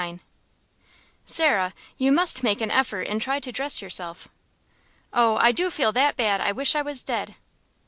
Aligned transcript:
XXXIX 0.01 0.19
"Sarah, 1.25 1.73
you 1.99 2.11
must 2.11 2.41
make 2.41 2.59
an 2.59 2.71
effort 2.71 3.03
and 3.03 3.21
try 3.21 3.39
to 3.39 3.51
dress 3.51 3.83
yourself." 3.83 4.27
"Oh, 5.13 5.37
I 5.37 5.51
do 5.51 5.69
feel 5.69 5.91
that 5.91 6.17
bad, 6.17 6.41
I 6.41 6.51
wish 6.51 6.73
I 6.73 6.81
was 6.81 7.03
dead!" 7.03 7.35